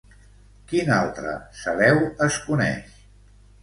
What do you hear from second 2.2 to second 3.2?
es coneix?